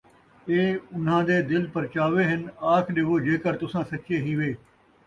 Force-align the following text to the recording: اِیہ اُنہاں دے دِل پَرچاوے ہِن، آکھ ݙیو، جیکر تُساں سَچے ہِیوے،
اِیہ 0.49 0.65
اُنہاں 0.93 1.21
دے 1.27 1.37
دِل 1.49 1.63
پَرچاوے 1.73 2.23
ہِن، 2.29 2.41
آکھ 2.73 2.89
ݙیو، 2.95 3.13
جیکر 3.25 3.53
تُساں 3.59 3.85
سَچے 3.91 4.17
ہِیوے، 4.23 4.51